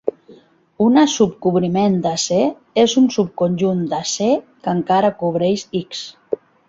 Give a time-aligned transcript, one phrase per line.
[0.85, 2.39] Una subcobriment de C
[2.85, 6.01] és un subconjunt de C que encara cobreix X.